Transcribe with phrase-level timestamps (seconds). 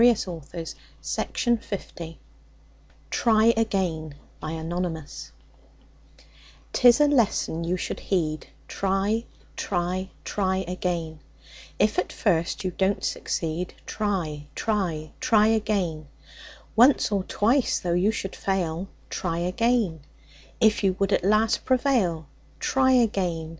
[0.00, 2.16] ROBERT LOUIS STEVENSON
[3.10, 4.14] TRY AGAIN
[6.72, 9.24] 'Tis a lesson you should heed, Try,
[9.56, 11.18] try, try again;
[11.80, 16.06] If at first you don't succeed, Try, try, try again.
[16.76, 20.02] Once or twice though you should fail Try again;
[20.60, 22.28] If you would at last prevail,
[22.60, 23.58] Try again.